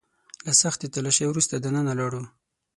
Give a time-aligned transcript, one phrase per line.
[0.45, 2.23] له سختې تلاشۍ وروسته دننه لاړو.